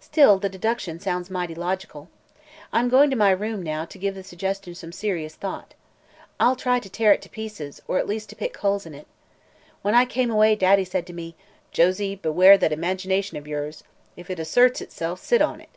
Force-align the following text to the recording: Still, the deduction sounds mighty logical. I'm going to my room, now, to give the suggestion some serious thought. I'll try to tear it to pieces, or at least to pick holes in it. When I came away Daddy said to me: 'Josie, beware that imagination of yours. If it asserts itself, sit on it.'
Still, 0.00 0.38
the 0.38 0.48
deduction 0.48 0.98
sounds 1.00 1.28
mighty 1.28 1.54
logical. 1.54 2.08
I'm 2.72 2.88
going 2.88 3.10
to 3.10 3.14
my 3.14 3.30
room, 3.30 3.62
now, 3.62 3.84
to 3.84 3.98
give 3.98 4.14
the 4.14 4.24
suggestion 4.24 4.74
some 4.74 4.90
serious 4.90 5.34
thought. 5.34 5.74
I'll 6.40 6.56
try 6.56 6.80
to 6.80 6.88
tear 6.88 7.12
it 7.12 7.20
to 7.20 7.28
pieces, 7.28 7.82
or 7.86 7.98
at 7.98 8.06
least 8.08 8.30
to 8.30 8.36
pick 8.36 8.56
holes 8.56 8.86
in 8.86 8.94
it. 8.94 9.06
When 9.82 9.94
I 9.94 10.06
came 10.06 10.30
away 10.30 10.54
Daddy 10.56 10.86
said 10.86 11.06
to 11.08 11.12
me: 11.12 11.36
'Josie, 11.72 12.14
beware 12.14 12.56
that 12.56 12.72
imagination 12.72 13.36
of 13.36 13.46
yours. 13.46 13.84
If 14.16 14.30
it 14.30 14.38
asserts 14.38 14.80
itself, 14.80 15.20
sit 15.22 15.42
on 15.42 15.60
it.' 15.60 15.68